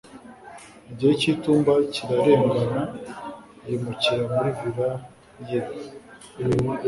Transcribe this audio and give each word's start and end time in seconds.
Igihe 0.91 1.11
cy'itumba 1.19 1.73
kirarengana 1.93 2.81
yimukira 3.67 4.23
muri 4.33 4.49
villa 4.59 4.89
ye 5.49 5.59